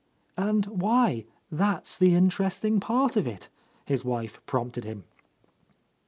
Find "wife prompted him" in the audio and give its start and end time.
4.03-5.03